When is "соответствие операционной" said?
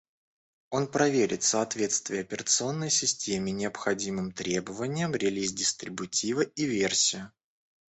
1.43-2.89